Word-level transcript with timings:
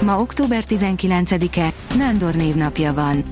Ma 0.00 0.20
október 0.20 0.64
19-e, 0.68 1.72
Nándor 1.96 2.34
névnapja 2.34 2.94
van. 2.94 3.24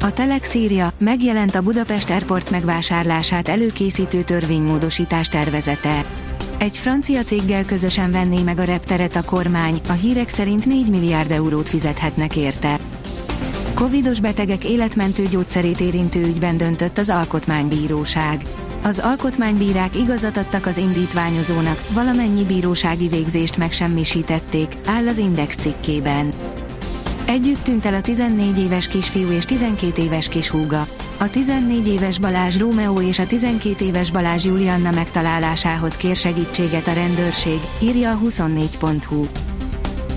A 0.00 0.12
Telex 0.12 0.54
írja, 0.54 0.92
megjelent 0.98 1.54
a 1.54 1.62
Budapest 1.62 2.10
Airport 2.10 2.50
megvásárlását 2.50 3.48
előkészítő 3.48 4.22
törvénymódosítás 4.22 5.28
tervezete. 5.28 6.04
Egy 6.58 6.76
francia 6.76 7.22
céggel 7.22 7.64
közösen 7.64 8.10
venné 8.10 8.42
meg 8.42 8.58
a 8.58 8.64
repteret 8.64 9.16
a 9.16 9.24
kormány, 9.24 9.80
a 9.88 9.92
hírek 9.92 10.28
szerint 10.28 10.66
4 10.66 10.90
milliárd 10.90 11.30
eurót 11.30 11.68
fizethetnek 11.68 12.36
érte. 12.36 12.78
Covidos 13.74 14.20
betegek 14.20 14.64
életmentő 14.64 15.24
gyógyszerét 15.30 15.80
érintő 15.80 16.20
ügyben 16.20 16.56
döntött 16.56 16.98
az 16.98 17.10
Alkotmánybíróság. 17.10 18.42
Az 18.82 18.98
alkotmánybírák 18.98 19.96
igazat 19.96 20.36
adtak 20.36 20.66
az 20.66 20.76
indítványozónak, 20.76 21.84
valamennyi 21.90 22.44
bírósági 22.44 23.08
végzést 23.08 23.56
megsemmisítették, 23.56 24.76
áll 24.86 25.08
az 25.08 25.18
Index 25.18 25.56
cikkében. 25.56 26.32
Együtt 27.26 27.62
tűnt 27.62 27.84
el 27.84 27.94
a 27.94 28.00
14 28.00 28.58
éves 28.58 28.88
kisfiú 28.88 29.30
és 29.30 29.44
12 29.44 30.02
éves 30.02 30.28
kishúga. 30.28 30.86
A 31.18 31.30
14 31.30 31.88
éves 31.88 32.18
Balázs 32.18 32.58
Rómeó 32.58 33.00
és 33.00 33.18
a 33.18 33.26
12 33.26 33.84
éves 33.84 34.10
Balázs 34.10 34.44
Julianna 34.44 34.90
megtalálásához 34.90 35.96
kér 35.96 36.16
segítséget 36.16 36.88
a 36.88 36.92
rendőrség, 36.92 37.60
írja 37.80 38.10
a 38.10 38.18
24.hu. 38.18 39.26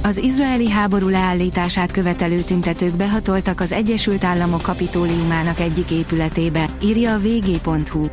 Az 0.04 0.18
izraeli 0.18 0.70
háború 0.70 1.08
leállítását 1.08 1.92
követelő 1.92 2.42
tüntetők 2.42 2.96
behatoltak 2.96 3.60
az 3.60 3.72
Egyesült 3.72 4.24
Államok 4.24 4.62
kapitóliumának 4.62 5.60
egyik 5.60 5.92
épületébe, 5.92 6.70
írja 6.84 7.14
a 7.14 7.20
vg.hu. 7.20 8.06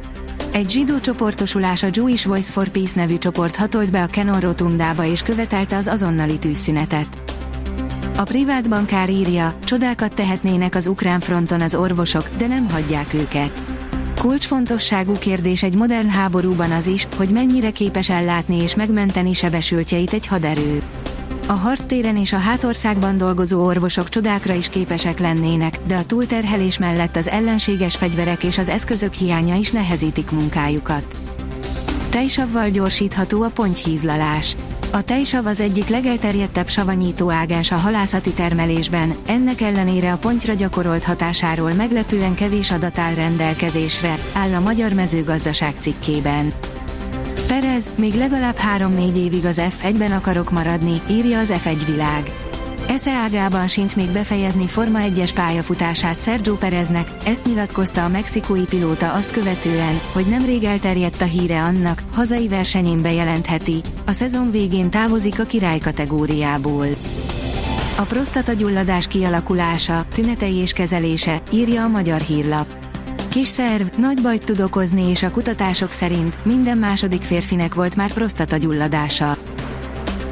Egy 0.53 0.70
zsidó 0.70 1.01
csoportosulás 1.01 1.83
a 1.83 1.89
Jewish 1.93 2.27
Voice 2.27 2.53
for 2.53 2.69
Peace 2.69 3.01
nevű 3.01 3.19
csoport 3.19 3.56
hatolt 3.56 3.91
be 3.91 4.03
a 4.03 4.06
Kenon 4.06 4.41
rotundába 4.41 5.05
és 5.05 5.23
követelte 5.23 5.77
az 5.77 5.87
azonnali 5.87 6.39
tűzszünetet. 6.39 7.19
A 8.17 8.23
privát 8.23 8.69
bankár 8.69 9.11
írja, 9.11 9.55
csodákat 9.65 10.15
tehetnének 10.15 10.75
az 10.75 10.87
ukrán 10.87 11.21
fronton 11.21 11.61
az 11.61 11.75
orvosok, 11.75 12.28
de 12.39 12.47
nem 12.47 12.69
hagyják 12.71 13.15
őket. 13.15 13.65
Kulcsfontosságú 14.21 15.12
kérdés 15.12 15.62
egy 15.62 15.75
modern 15.75 16.09
háborúban 16.09 16.71
az 16.71 16.87
is, 16.87 17.06
hogy 17.17 17.31
mennyire 17.31 17.71
képes 17.71 18.11
ellátni 18.11 18.56
és 18.56 18.75
megmenteni 18.75 19.33
sebesültjeit 19.33 20.12
egy 20.12 20.27
haderő. 20.27 20.83
A 21.51 21.53
harctéren 21.53 22.17
és 22.17 22.33
a 22.33 22.39
hátországban 22.39 23.17
dolgozó 23.17 23.65
orvosok 23.65 24.09
csodákra 24.09 24.55
is 24.55 24.69
képesek 24.69 25.19
lennének, 25.19 25.79
de 25.87 25.97
a 25.97 26.05
túlterhelés 26.05 26.79
mellett 26.79 27.17
az 27.17 27.29
ellenséges 27.29 27.97
fegyverek 27.97 28.45
és 28.45 28.59
az 28.59 28.69
eszközök 28.69 29.12
hiánya 29.12 29.55
is 29.55 29.71
nehezítik 29.71 30.31
munkájukat. 30.31 31.17
Tejsavval 32.09 32.69
gyorsítható 32.69 33.43
a 33.43 33.48
pontyhízlalás. 33.48 34.56
A 34.93 35.03
tejsav 35.03 35.47
az 35.47 35.61
egyik 35.61 35.89
legelterjedtebb 35.89 36.69
savanyító 36.69 37.31
ágás 37.31 37.73
a 37.73 37.77
halászati 37.77 38.31
termelésben, 38.31 39.15
ennek 39.27 39.61
ellenére 39.61 40.12
a 40.12 40.19
pontyra 40.19 40.55
gyakorolt 40.55 41.05
hatásáról 41.05 41.73
meglepően 41.73 42.34
kevés 42.34 42.71
adat 42.71 42.98
áll 42.98 43.15
rendelkezésre, 43.15 44.19
áll 44.33 44.55
a 44.55 44.61
Magyar 44.61 44.93
Mezőgazdaság 44.93 45.75
cikkében. 45.81 46.53
Perez, 47.50 47.91
még 47.94 48.15
legalább 48.15 48.56
3-4 48.78 49.16
évig 49.16 49.44
az 49.44 49.61
F1-ben 49.62 50.12
akarok 50.12 50.50
maradni, 50.50 51.00
írja 51.11 51.38
az 51.38 51.53
F1 51.65 51.83
világ. 51.87 52.33
Esze 52.88 53.11
ágában 53.11 53.69
sincs 53.69 53.97
még 53.97 54.09
befejezni 54.11 54.66
Forma 54.66 54.99
1-es 55.03 55.31
pályafutását 55.34 56.21
Sergio 56.21 56.55
Pereznek, 56.55 57.09
ezt 57.25 57.44
nyilatkozta 57.44 58.05
a 58.05 58.09
mexikói 58.09 58.65
pilóta 58.65 59.12
azt 59.12 59.31
követően, 59.31 60.00
hogy 60.12 60.27
nemrég 60.27 60.65
elterjedt 60.65 61.21
a 61.21 61.25
híre 61.25 61.62
annak, 61.62 62.03
hazai 62.12 62.49
versenyén 62.49 63.03
bejelentheti, 63.03 63.81
a 64.06 64.12
szezon 64.12 64.50
végén 64.50 64.91
távozik 64.91 65.41
a 65.41 65.44
király 65.44 65.78
kategóriából. 65.78 66.87
A 67.97 68.03
prostatagyulladás 68.03 69.06
kialakulása, 69.06 70.05
tünetei 70.12 70.55
és 70.55 70.72
kezelése, 70.72 71.43
írja 71.53 71.83
a 71.83 71.89
magyar 71.89 72.21
hírlap. 72.21 72.90
Kis 73.30 73.48
szerv, 73.48 73.86
nagy 73.96 74.22
bajt 74.22 74.44
tud 74.44 74.60
okozni 74.60 75.10
és 75.10 75.22
a 75.22 75.30
kutatások 75.30 75.92
szerint 75.92 76.44
minden 76.44 76.78
második 76.78 77.22
férfinek 77.22 77.74
volt 77.74 77.96
már 77.96 78.12
prostatagyulladása. 78.12 79.36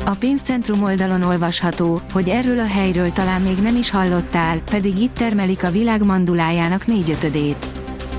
A 0.05 0.15
pénzcentrum 0.15 0.83
oldalon 0.83 1.23
olvasható, 1.23 2.01
hogy 2.13 2.29
erről 2.29 2.59
a 2.59 2.67
helyről 2.67 3.13
talán 3.13 3.41
még 3.41 3.59
nem 3.59 3.77
is 3.77 3.91
hallottál, 3.91 4.59
pedig 4.71 4.99
itt 4.99 5.15
termelik 5.15 5.65
a 5.65 5.71
világ 5.71 6.05
mandulájának 6.05 6.87
négyötödét. 6.87 7.67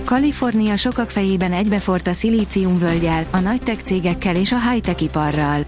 Kalifornia 0.06 0.78
sokak 0.78 1.10
fejében 1.10 1.52
egybefort 1.52 2.08
a 2.08 2.14
szilíciumvölgyel, 2.14 3.26
a 3.32 3.40
nagy 3.40 3.62
tech 3.62 3.84
cégekkel 3.84 4.36
és 4.36 4.52
a 4.52 4.70
high-tech 4.70 5.04
iparral. 5.04 5.66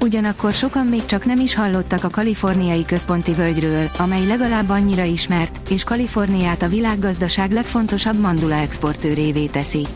Ugyanakkor 0.00 0.54
sokan 0.54 0.86
még 0.86 1.04
csak 1.04 1.24
nem 1.24 1.40
is 1.40 1.54
hallottak 1.54 2.04
a 2.04 2.10
kaliforniai 2.10 2.84
központi 2.84 3.32
völgyről, 3.34 3.90
amely 3.98 4.26
legalább 4.26 4.68
annyira 4.68 5.02
ismert, 5.02 5.70
és 5.70 5.84
Kaliforniát 5.84 6.62
a 6.62 6.68
világgazdaság 6.68 7.50
legfontosabb 7.50 8.20
mandula 8.20 8.54
exportőrévé 8.54 9.46
teszi. 9.46 9.86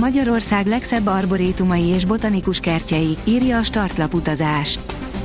Magyarország 0.00 0.66
legszebb 0.66 1.06
arborétumai 1.06 1.86
és 1.86 2.04
botanikus 2.04 2.60
kertjei, 2.60 3.16
írja 3.24 3.58
a 3.58 3.62
startlap 3.62 4.14
utazás. 4.14 4.78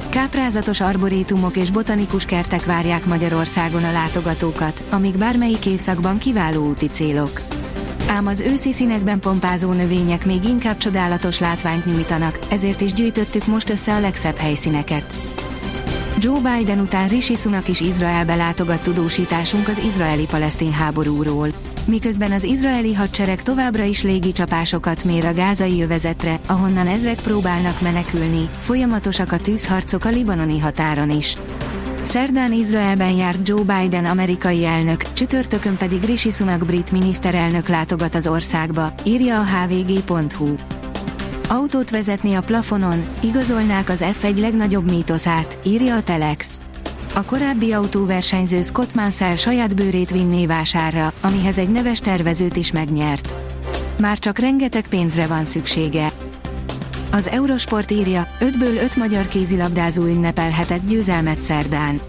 Káprázatos 0.09 0.81
arborétumok 0.81 1.55
és 1.55 1.71
botanikus 1.71 2.25
kertek 2.25 2.65
várják 2.65 3.05
Magyarországon 3.05 3.83
a 3.83 3.91
látogatókat, 3.91 4.83
amik 4.89 5.17
bármelyik 5.17 5.65
évszakban 5.65 6.17
kiváló 6.17 6.67
úti 6.67 6.87
célok. 6.87 7.41
Ám 8.07 8.27
az 8.27 8.39
őszi 8.39 8.73
színekben 8.73 9.19
pompázó 9.19 9.71
növények 9.71 10.25
még 10.25 10.43
inkább 10.43 10.77
csodálatos 10.77 11.39
látványt 11.39 11.85
nyújtanak, 11.85 12.39
ezért 12.49 12.81
is 12.81 12.93
gyűjtöttük 12.93 13.45
most 13.45 13.69
össze 13.69 13.93
a 13.93 13.99
legszebb 13.99 14.35
helyszíneket. 14.37 15.15
Joe 16.19 16.39
Biden 16.39 16.79
után 16.79 17.07
Rishi 17.07 17.35
Sunak 17.35 17.67
is 17.67 17.79
Izraelbe 17.79 18.35
látogat 18.35 18.81
tudósításunk 18.81 19.67
az 19.67 19.83
izraeli-palesztin 19.85 20.71
háborúról. 20.71 21.49
Miközben 21.85 22.31
az 22.31 22.43
izraeli 22.43 22.93
hadsereg 22.93 23.43
továbbra 23.43 23.83
is 23.83 24.03
légi 24.03 24.31
csapásokat 24.31 25.03
mér 25.03 25.25
a 25.25 25.33
gázai 25.33 25.81
övezetre, 25.81 26.39
ahonnan 26.47 26.87
ezrek 26.87 27.21
próbálnak 27.21 27.81
menekülni, 27.81 28.49
folyamatosak 28.59 29.31
a 29.31 29.37
tűzharcok 29.37 30.05
a 30.05 30.09
libanoni 30.09 30.59
határon 30.59 31.09
is. 31.09 31.35
Szerdán 32.07 32.53
Izraelben 32.53 33.11
járt 33.11 33.47
Joe 33.47 33.63
Biden 33.63 34.05
amerikai 34.05 34.65
elnök, 34.65 35.13
csütörtökön 35.13 35.77
pedig 35.77 36.03
Rishi 36.03 36.31
Sunak 36.31 36.65
brit 36.65 36.91
miniszterelnök 36.91 37.67
látogat 37.67 38.15
az 38.15 38.27
országba, 38.27 38.93
írja 39.03 39.39
a 39.39 39.43
hvg.hu. 39.43 40.55
Autót 41.49 41.89
vezetni 41.89 42.33
a 42.33 42.41
plafonon, 42.41 43.05
igazolnák 43.23 43.89
az 43.89 44.03
F1 44.21 44.39
legnagyobb 44.39 44.91
mítoszát, 44.91 45.59
írja 45.63 45.95
a 45.95 46.03
Telex. 46.03 46.59
A 47.15 47.23
korábbi 47.23 47.71
autóversenyző 47.71 48.61
Scott 48.61 48.93
Mansell 48.93 49.35
saját 49.35 49.75
bőrét 49.75 50.11
vinné 50.11 50.45
vásárra, 50.45 51.13
amihez 51.21 51.57
egy 51.57 51.69
neves 51.69 51.99
tervezőt 51.99 52.55
is 52.55 52.71
megnyert. 52.71 53.33
Már 53.99 54.19
csak 54.19 54.39
rengeteg 54.39 54.87
pénzre 54.87 55.27
van 55.27 55.45
szüksége. 55.45 56.13
Az 57.11 57.27
Eurosport 57.27 57.91
írja, 57.91 58.27
5-ből 58.39 58.81
5 58.83 58.95
magyar 58.95 59.27
kézilabdázó 59.27 60.03
ünnepelhetett 60.03 60.87
győzelmet 60.87 61.41
szerdán. 61.41 61.99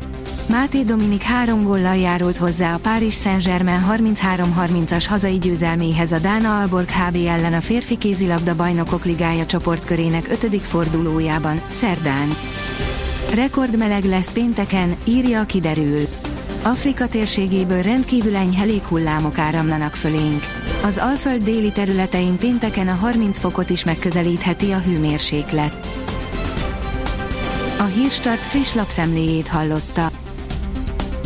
Máté 0.48 0.82
Dominik 0.82 1.22
három 1.22 1.62
góllal 1.62 1.96
járult 1.96 2.36
hozzá 2.36 2.74
a 2.74 2.78
Párizs 2.78 3.20
Saint-Germain 3.20 3.84
33-30-as 3.90 5.04
hazai 5.08 5.38
győzelméhez 5.38 6.12
a 6.12 6.18
Dána 6.18 6.60
Alborg 6.60 6.88
HB 6.90 7.16
ellen 7.26 7.54
a 7.54 7.60
férfi 7.60 7.96
kézilabda 7.96 8.56
bajnokok 8.56 9.04
ligája 9.04 9.46
csoportkörének 9.46 10.28
5. 10.42 10.60
fordulójában, 10.60 11.60
szerdán. 11.68 12.36
Rekordmeleg 13.34 14.04
lesz 14.04 14.32
pénteken, 14.32 14.96
írja 15.04 15.44
kiderül. 15.44 16.02
Afrika 16.62 17.08
térségéből 17.08 17.82
rendkívül 17.82 18.36
enyhe 18.36 18.64
léghullámok 18.64 19.38
áramlanak 19.38 19.94
fölénk. 19.94 20.42
Az 20.82 20.98
Alföld 20.98 21.42
déli 21.42 21.72
területein 21.72 22.36
pénteken 22.36 22.88
a 22.88 22.94
30 22.94 23.38
fokot 23.38 23.70
is 23.70 23.84
megközelítheti 23.84 24.70
a 24.70 24.78
hőmérséklet. 24.78 25.86
A 27.78 27.82
Hírstart 27.82 28.46
friss 28.46 28.74
lapszemléjét 28.74 29.48
hallotta. 29.48 30.10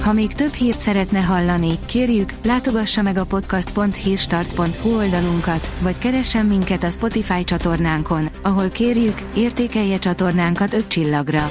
Ha 0.03 0.13
még 0.13 0.33
több 0.33 0.53
hírt 0.53 0.79
szeretne 0.79 1.21
hallani, 1.21 1.73
kérjük, 1.87 2.33
látogassa 2.45 3.03
meg 3.03 3.17
a 3.17 3.25
podcast.hírstart.hu 3.25 4.97
oldalunkat, 4.97 5.71
vagy 5.81 5.99
keressen 5.99 6.47
minket 6.47 6.83
a 6.83 6.91
Spotify 6.91 7.45
csatornánkon, 7.45 8.29
ahol 8.43 8.69
kérjük, 8.69 9.21
értékelje 9.35 9.99
csatornánkat 9.99 10.75
5 10.75 10.89
csillagra. 10.89 11.51